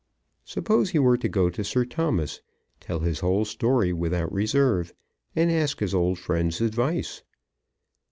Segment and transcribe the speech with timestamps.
[0.45, 2.41] Suppose he were to go to Sir Thomas,
[2.79, 4.95] tell his whole story without reserve,
[5.35, 7.21] and ask his old friend's advice!